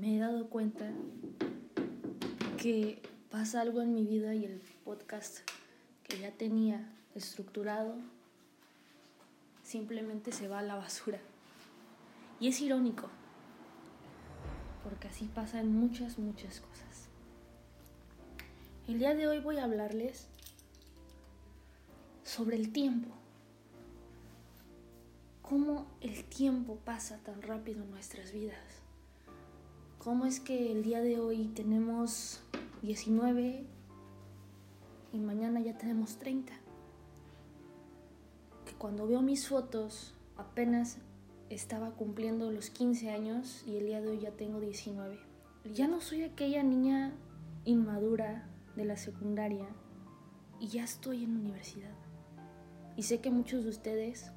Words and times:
me 0.00 0.16
he 0.16 0.18
dado 0.18 0.48
cuenta 0.48 0.90
que 2.56 3.02
pasa 3.30 3.60
algo 3.60 3.82
en 3.82 3.92
mi 3.92 4.06
vida 4.06 4.34
y 4.34 4.46
el 4.46 4.62
podcast 4.82 5.40
que 6.04 6.18
ya 6.18 6.32
tenía 6.32 6.90
estructurado 7.14 7.96
simplemente 9.62 10.32
se 10.32 10.48
va 10.48 10.60
a 10.60 10.62
la 10.62 10.76
basura. 10.76 11.20
Y 12.40 12.48
es 12.48 12.62
irónico, 12.62 13.10
porque 14.82 15.08
así 15.08 15.26
pasa 15.26 15.60
en 15.60 15.70
muchas, 15.70 16.18
muchas 16.18 16.60
cosas. 16.60 17.08
El 18.88 19.00
día 19.00 19.14
de 19.14 19.28
hoy 19.28 19.40
voy 19.40 19.58
a 19.58 19.64
hablarles 19.64 20.28
sobre 22.24 22.56
el 22.56 22.72
tiempo. 22.72 23.10
Cómo 25.42 25.86
el 26.00 26.24
tiempo 26.24 26.78
pasa 26.86 27.18
tan 27.18 27.42
rápido 27.42 27.82
en 27.82 27.90
nuestras 27.90 28.32
vidas 28.32 28.80
cómo 30.00 30.24
es 30.24 30.40
que 30.40 30.72
el 30.72 30.82
día 30.82 31.02
de 31.02 31.20
hoy 31.20 31.48
tenemos 31.48 32.40
19 32.80 33.66
y 35.12 35.18
mañana 35.18 35.60
ya 35.60 35.76
tenemos 35.76 36.16
30. 36.16 36.54
Que 38.64 38.72
cuando 38.78 39.06
veo 39.06 39.20
mis 39.20 39.46
fotos 39.46 40.14
apenas 40.38 40.96
estaba 41.50 41.90
cumpliendo 41.90 42.50
los 42.50 42.70
15 42.70 43.10
años 43.10 43.62
y 43.66 43.76
el 43.76 43.86
día 43.86 44.00
de 44.00 44.08
hoy 44.08 44.20
ya 44.20 44.30
tengo 44.30 44.58
19. 44.58 45.18
Ya 45.74 45.86
no 45.86 46.00
soy 46.00 46.22
aquella 46.22 46.62
niña 46.62 47.12
inmadura 47.66 48.48
de 48.76 48.86
la 48.86 48.96
secundaria 48.96 49.66
y 50.58 50.68
ya 50.68 50.82
estoy 50.82 51.24
en 51.24 51.36
universidad. 51.36 51.94
Y 52.96 53.02
sé 53.02 53.20
que 53.20 53.30
muchos 53.30 53.64
de 53.64 53.70
ustedes 53.70 54.30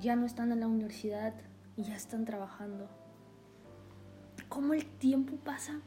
ya 0.00 0.16
no 0.16 0.24
están 0.24 0.52
en 0.52 0.60
la 0.60 0.68
universidad 0.68 1.34
y 1.76 1.82
ya 1.82 1.96
están 1.96 2.24
trabajando 2.24 2.88
cómo 4.50 4.74
el 4.74 4.84
tiempo 4.84 5.36
pasa 5.36 5.80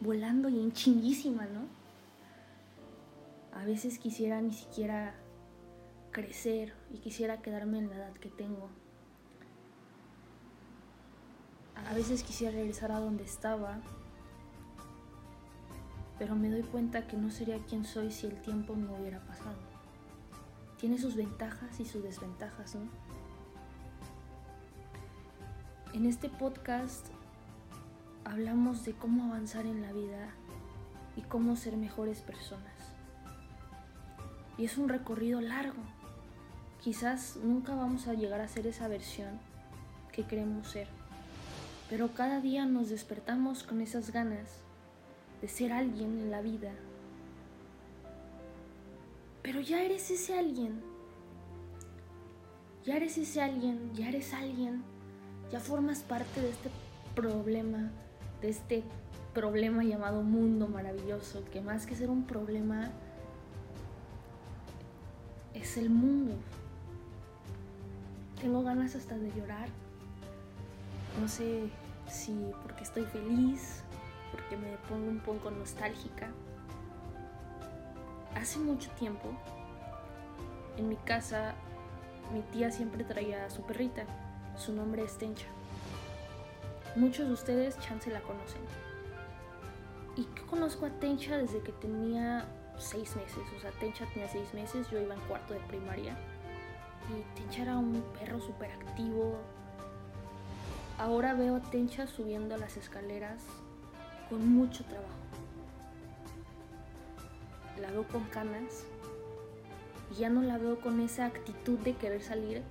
volando 0.00 0.48
y 0.48 0.58
en 0.58 0.72
chinguísima, 0.72 1.46
¿no? 1.46 1.66
A 3.56 3.64
veces 3.64 3.98
quisiera 3.98 4.40
ni 4.40 4.52
siquiera 4.52 5.14
crecer 6.10 6.72
y 6.92 6.98
quisiera 6.98 7.42
quedarme 7.42 7.78
en 7.78 7.90
la 7.90 7.96
edad 7.96 8.12
que 8.14 8.30
tengo. 8.30 8.68
A 11.86 11.94
veces 11.94 12.22
quisiera 12.22 12.56
regresar 12.56 12.90
a 12.90 12.98
donde 12.98 13.24
estaba, 13.24 13.78
pero 16.18 16.34
me 16.34 16.50
doy 16.50 16.62
cuenta 16.62 17.06
que 17.06 17.16
no 17.16 17.30
sería 17.30 17.58
quien 17.66 17.84
soy 17.84 18.10
si 18.10 18.26
el 18.26 18.40
tiempo 18.40 18.74
no 18.74 18.94
hubiera 18.94 19.20
pasado. 19.20 19.58
Tiene 20.78 20.98
sus 20.98 21.14
ventajas 21.14 21.78
y 21.78 21.84
sus 21.84 22.02
desventajas, 22.02 22.74
¿no? 22.74 22.88
En 25.92 26.06
este 26.06 26.28
podcast 26.28 27.06
hablamos 28.30 28.84
de 28.84 28.92
cómo 28.92 29.24
avanzar 29.24 29.64
en 29.64 29.80
la 29.80 29.92
vida 29.92 30.28
y 31.16 31.22
cómo 31.22 31.56
ser 31.56 31.76
mejores 31.76 32.20
personas. 32.20 32.74
Y 34.58 34.64
es 34.64 34.76
un 34.76 34.88
recorrido 34.88 35.40
largo. 35.40 35.82
Quizás 36.82 37.36
nunca 37.42 37.74
vamos 37.74 38.06
a 38.06 38.14
llegar 38.14 38.40
a 38.40 38.48
ser 38.48 38.66
esa 38.66 38.86
versión 38.88 39.40
que 40.12 40.24
queremos 40.24 40.68
ser. 40.68 40.88
Pero 41.88 42.12
cada 42.12 42.40
día 42.40 42.66
nos 42.66 42.90
despertamos 42.90 43.62
con 43.62 43.80
esas 43.80 44.12
ganas 44.12 44.60
de 45.40 45.48
ser 45.48 45.72
alguien 45.72 46.18
en 46.18 46.30
la 46.30 46.42
vida. 46.42 46.72
Pero 49.42 49.60
ya 49.60 49.82
eres 49.82 50.10
ese 50.10 50.38
alguien. 50.38 50.82
Ya 52.84 52.96
eres 52.96 53.16
ese 53.16 53.40
alguien, 53.40 53.94
ya 53.94 54.08
eres 54.08 54.34
alguien. 54.34 54.82
Ya 55.50 55.60
formas 55.60 56.00
parte 56.00 56.42
de 56.42 56.50
este 56.50 56.70
problema 57.14 57.90
de 58.40 58.50
este 58.50 58.84
problema 59.34 59.84
llamado 59.84 60.22
mundo 60.22 60.68
maravilloso, 60.68 61.44
que 61.52 61.60
más 61.60 61.86
que 61.86 61.94
ser 61.94 62.10
un 62.10 62.24
problema, 62.24 62.90
es 65.54 65.76
el 65.76 65.90
mundo. 65.90 66.34
Tengo 68.40 68.62
ganas 68.62 68.94
hasta 68.94 69.16
de 69.16 69.30
llorar. 69.32 69.68
No 71.20 71.28
sé 71.28 71.68
si 72.08 72.34
porque 72.62 72.84
estoy 72.84 73.04
feliz, 73.04 73.82
porque 74.30 74.56
me 74.56 74.76
pongo 74.88 75.10
un 75.10 75.18
poco 75.20 75.50
nostálgica. 75.50 76.28
Hace 78.34 78.58
mucho 78.58 78.90
tiempo, 78.92 79.30
en 80.76 80.88
mi 80.88 80.96
casa, 80.96 81.54
mi 82.32 82.42
tía 82.52 82.70
siempre 82.70 83.02
traía 83.04 83.44
a 83.44 83.50
su 83.50 83.62
perrita. 83.62 84.04
Su 84.56 84.72
nombre 84.72 85.02
es 85.02 85.18
Tencha. 85.18 85.46
Muchos 86.98 87.28
de 87.28 87.32
ustedes 87.32 87.78
chance 87.78 88.10
la 88.10 88.20
conocen. 88.22 88.60
Y 90.16 90.24
conozco 90.50 90.84
a 90.86 90.90
Tencha 90.90 91.38
desde 91.38 91.60
que 91.60 91.70
tenía 91.70 92.44
seis 92.76 93.14
meses. 93.14 93.38
O 93.56 93.60
sea, 93.60 93.70
Tencha 93.70 94.04
tenía 94.06 94.28
seis 94.28 94.52
meses, 94.52 94.90
yo 94.90 95.00
iba 95.00 95.14
en 95.14 95.20
cuarto 95.20 95.54
de 95.54 95.60
primaria. 95.60 96.16
Y 97.08 97.38
Tencha 97.38 97.62
era 97.62 97.78
un 97.78 98.02
perro 98.18 98.40
súper 98.40 98.72
activo. 98.72 99.36
Ahora 100.98 101.34
veo 101.34 101.54
a 101.54 101.60
Tencha 101.60 102.08
subiendo 102.08 102.56
las 102.56 102.76
escaleras 102.76 103.44
con 104.28 104.48
mucho 104.48 104.82
trabajo. 104.82 105.14
La 107.80 107.92
veo 107.92 108.08
con 108.08 108.24
canas 108.24 108.82
y 110.10 110.16
ya 110.16 110.30
no 110.30 110.42
la 110.42 110.58
veo 110.58 110.80
con 110.80 110.98
esa 110.98 111.26
actitud 111.26 111.78
de 111.78 111.94
querer 111.94 112.24
salir 112.24 112.64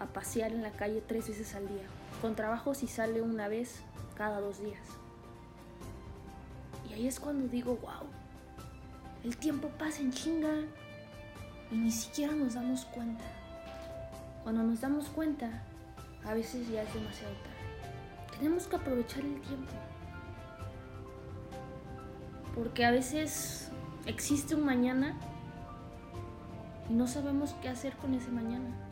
a 0.00 0.06
pasear 0.06 0.50
en 0.52 0.62
la 0.62 0.72
calle 0.72 1.02
tres 1.06 1.28
veces 1.28 1.54
al 1.54 1.68
día. 1.68 1.84
Con 2.20 2.34
trabajo 2.34 2.74
si 2.74 2.86
sale 2.86 3.22
una 3.22 3.48
vez 3.48 3.82
cada 4.16 4.40
dos 4.40 4.60
días. 4.60 4.82
Y 6.88 6.94
ahí 6.94 7.06
es 7.06 7.20
cuando 7.20 7.46
digo, 7.48 7.76
wow, 7.76 8.08
el 9.22 9.36
tiempo 9.36 9.68
pasa 9.78 10.00
en 10.00 10.10
chinga 10.10 10.54
y 11.70 11.76
ni 11.76 11.90
siquiera 11.90 12.32
nos 12.32 12.54
damos 12.54 12.86
cuenta. 12.86 13.24
Cuando 14.42 14.62
nos 14.62 14.80
damos 14.80 15.08
cuenta, 15.08 15.62
a 16.24 16.34
veces 16.34 16.68
ya 16.68 16.82
es 16.82 16.94
demasiado 16.94 17.34
tarde. 17.34 18.38
Tenemos 18.38 18.66
que 18.66 18.76
aprovechar 18.76 19.20
el 19.20 19.40
tiempo. 19.42 19.72
Porque 22.54 22.84
a 22.84 22.90
veces 22.90 23.70
existe 24.06 24.54
un 24.54 24.64
mañana 24.64 25.14
y 26.88 26.94
no 26.94 27.06
sabemos 27.06 27.54
qué 27.62 27.68
hacer 27.68 27.94
con 27.96 28.14
ese 28.14 28.30
mañana 28.30 28.89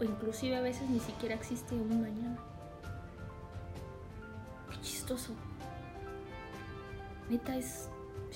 o 0.00 0.04
inclusive 0.04 0.56
a 0.56 0.60
veces 0.60 0.88
ni 0.88 1.00
siquiera 1.00 1.34
existe 1.34 1.74
un 1.74 2.00
mañana. 2.00 2.38
Qué 4.70 4.80
chistoso. 4.80 5.34
Neta 7.28 7.56
es 7.56 7.88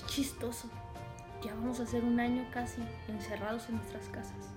chistoso. 0.07 0.69
Ya 1.43 1.53
vamos 1.55 1.79
a 1.79 1.83
hacer 1.83 2.03
un 2.03 2.19
año 2.19 2.45
casi 2.53 2.81
encerrados 3.07 3.67
en 3.69 3.75
nuestras 3.75 4.07
casas. 4.09 4.49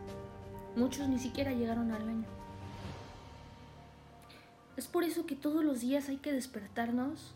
Muchos 0.77 1.09
ni 1.09 1.19
siquiera 1.19 1.53
llegaron 1.53 1.91
al 1.93 2.09
año. 2.09 2.27
Es 4.77 4.87
por 4.87 5.03
eso 5.03 5.27
que 5.27 5.35
todos 5.35 5.65
los 5.65 5.81
días 5.81 6.09
hay 6.09 6.19
que 6.19 6.33
despertarnos 6.33 7.35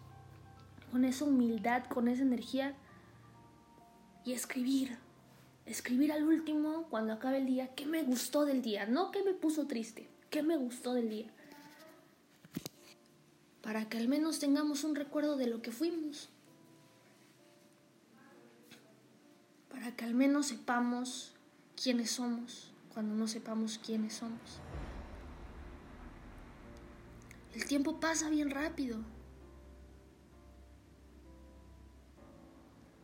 con 0.92 1.04
esa 1.04 1.24
humildad, 1.24 1.84
con 1.84 2.06
esa 2.06 2.22
energía 2.22 2.74
y 4.24 4.32
escribir, 4.32 4.98
escribir 5.66 6.12
al 6.12 6.24
último, 6.24 6.86
cuando 6.90 7.12
acabe 7.12 7.38
el 7.38 7.46
día, 7.46 7.74
qué 7.74 7.86
me 7.86 8.02
gustó 8.02 8.44
del 8.44 8.62
día, 8.62 8.86
no 8.86 9.10
qué 9.10 9.22
me 9.22 9.32
puso 9.32 9.66
triste, 9.66 10.08
qué 10.30 10.42
me 10.42 10.56
gustó 10.56 10.94
del 10.94 11.08
día. 11.08 11.30
Para 13.62 13.88
que 13.88 13.98
al 13.98 14.08
menos 14.08 14.40
tengamos 14.40 14.82
un 14.84 14.96
recuerdo 14.96 15.36
de 15.36 15.46
lo 15.46 15.62
que 15.62 15.70
fuimos. 15.70 16.28
Para 19.70 19.94
que 19.94 20.04
al 20.04 20.14
menos 20.14 20.46
sepamos 20.46 21.32
quiénes 21.80 22.10
somos 22.10 22.72
cuando 22.92 23.14
no 23.14 23.26
sepamos 23.26 23.78
quiénes 23.78 24.14
somos. 24.14 24.60
El 27.54 27.64
tiempo 27.66 28.00
pasa 28.00 28.30
bien 28.30 28.50
rápido. 28.50 28.98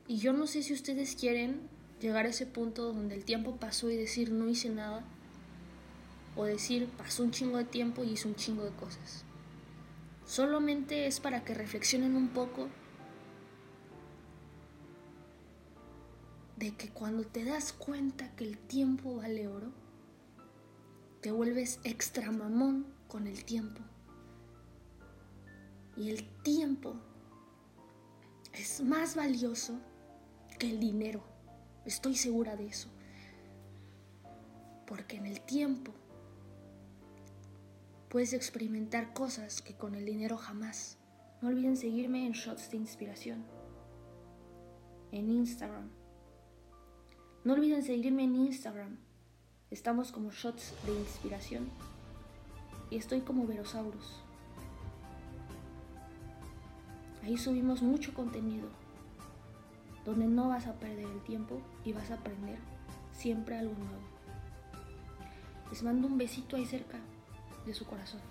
Y 0.07 0.19
yo 0.19 0.33
no 0.33 0.47
sé 0.47 0.63
si 0.63 0.73
ustedes 0.73 1.15
quieren 1.15 1.69
llegar 2.01 2.27
a 2.27 2.31
ese 2.31 2.47
punto 2.47 2.93
donde 2.93 3.15
el 3.15 3.25
tiempo 3.25 3.57
pasó 3.57 3.91
y 3.91 3.97
decir 3.97 4.31
no 4.31 4.49
hice 4.49 4.71
nada, 4.71 5.05
o 6.37 6.45
decir 6.45 6.89
pasó 6.97 7.25
un 7.25 7.33
chingo 7.33 7.59
de 7.59 7.65
tiempo 7.65 8.05
y 8.05 8.13
hice 8.13 8.29
un 8.29 8.37
chingo 8.37 8.65
de 8.65 8.71
cosas. 8.71 9.25
Solamente 10.27 11.07
es 11.07 11.21
para 11.21 11.43
que 11.43 11.55
reflexionen 11.55 12.15
un 12.15 12.29
poco 12.29 12.69
de 16.57 16.75
que 16.75 16.91
cuando 16.91 17.25
te 17.25 17.45
das 17.45 17.73
cuenta 17.73 18.35
que 18.37 18.45
el 18.45 18.59
tiempo 18.59 19.17
vale 19.17 19.49
oro, 19.49 19.73
te 21.21 21.31
vuelves 21.31 21.81
extra 21.85 22.31
mamón 22.31 22.87
con 23.09 23.27
el 23.27 23.45
tiempo. 23.45 23.81
Y 25.97 26.11
el 26.11 26.25
tiempo 26.43 26.95
es 28.53 28.81
más 28.81 29.17
valioso 29.17 29.79
que 30.59 30.71
el 30.71 30.79
dinero. 30.79 31.23
Estoy 31.89 32.17
segura 32.17 32.55
de 32.55 32.67
eso. 32.67 32.91
Porque 34.87 35.17
en 35.17 35.25
el 35.25 35.41
tiempo 35.41 35.95
puedes 38.11 38.35
experimentar 38.35 39.15
cosas 39.15 39.63
que 39.63 39.73
con 39.73 39.95
el 39.95 40.05
dinero 40.05 40.37
jamás. 40.37 40.99
No 41.41 41.49
olviden 41.49 41.79
seguirme 41.79 42.27
en 42.27 42.33
Shots 42.33 42.71
de 42.71 42.77
Inspiración, 42.77 43.43
en 45.13 45.31
Instagram. 45.31 45.89
No 47.43 47.55
olviden 47.55 47.83
seguirme 47.83 48.25
en 48.25 48.37
Instagram. 48.37 48.99
Estamos 49.71 50.13
como 50.13 50.31
Shots 50.31 50.75
de 50.85 50.93
Inspiración. 50.93 51.71
Y 52.91 52.97
estoy 52.97 53.23
como 53.23 53.47
Verosaurus. 53.47 54.21
Ahí 57.23 57.39
subimos 57.39 57.81
mucho 57.81 58.13
contenido, 58.13 58.69
donde 60.09 60.27
no 60.27 60.49
vas 60.49 60.67
a 60.67 60.73
perder 60.73 61.05
el 61.05 61.21
tiempo 61.21 61.61
y 61.85 61.93
vas 61.93 62.11
a 62.11 62.15
aprender 62.15 62.59
siempre 63.13 63.59
algo 63.59 63.75
nuevo. 63.75 64.01
Les 65.71 65.83
mando 65.83 66.07
un 66.07 66.17
besito 66.17 66.57
ahí 66.57 66.65
cerca 66.65 66.99
de 67.67 67.75
su 67.75 67.85
corazón. 67.85 68.23